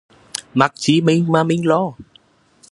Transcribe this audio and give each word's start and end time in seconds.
Mắc 0.53 0.71
chi 0.75 1.01
mình 1.01 1.31
mà 1.31 1.43
mình 1.43 1.65
lo 1.67 1.91